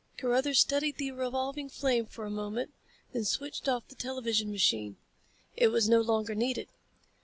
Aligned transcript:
Carruthers 0.17 0.57
studied 0.57 0.97
the 0.97 1.11
revolving 1.11 1.69
flame 1.69 2.07
for 2.07 2.25
a 2.25 2.29
moment, 2.31 2.73
then 3.13 3.23
switched 3.23 3.69
off 3.69 3.87
the 3.87 3.93
television 3.93 4.49
machine. 4.49 4.97
It 5.55 5.67
was 5.67 5.87
no 5.87 6.01
longer 6.01 6.33
needed. 6.33 6.69